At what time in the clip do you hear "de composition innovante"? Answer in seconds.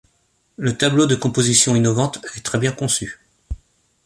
1.05-2.25